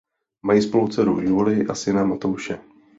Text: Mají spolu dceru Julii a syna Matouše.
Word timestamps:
Mají 0.43 0.61
spolu 0.61 0.87
dceru 0.87 1.19
Julii 1.21 1.67
a 1.67 1.75
syna 1.75 2.03
Matouše. 2.03 2.59